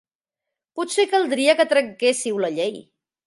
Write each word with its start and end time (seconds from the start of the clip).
Potser 0.79 1.05
caldria 1.11 1.55
que 1.61 1.67
trenquésseu 1.75 2.43
la 2.47 2.53
llei. 2.59 2.75